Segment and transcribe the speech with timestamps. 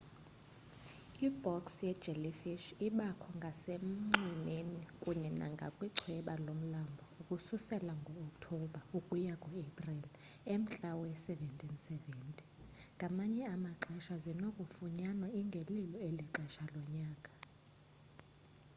[1.27, 1.65] i-box
[2.03, 10.09] jellyfish ibakho ngasenxwemeni kunye nangakwichweba lomlambo ukususela ngookthobha ukuya kuaprili
[10.53, 12.47] emntla we-1770
[12.95, 17.31] ngamanye amaxesha zinokufunyanwa ingelilo eli xesha lonyaka